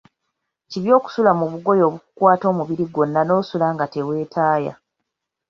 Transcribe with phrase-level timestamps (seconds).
[0.69, 4.73] Kibi okusula mu bugoye obukukukwata omubiri gwonna nosula nga teweetaaya.